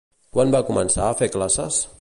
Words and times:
Quan 0.37 0.53
va 0.55 0.61
començar 0.71 1.05
a 1.11 1.21
fer 1.21 1.31
classes? 1.37 1.83